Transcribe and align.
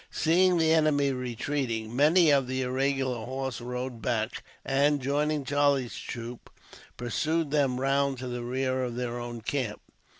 Seeing 0.09 0.57
the 0.57 0.73
enemy 0.73 1.11
retreating, 1.11 1.95
many 1.95 2.31
of 2.31 2.47
the 2.47 2.63
irregular 2.63 3.23
horse 3.23 3.61
rode 3.61 4.01
back, 4.01 4.43
and, 4.65 4.99
joining 4.99 5.45
Charlie's 5.45 5.95
troop, 5.95 6.49
pursued 6.97 7.51
them 7.51 7.79
round 7.79 8.17
to 8.17 8.27
the 8.27 8.41
rear 8.41 8.83
of 8.83 8.95
their 8.95 9.19
own 9.19 9.41
camp. 9.41 9.79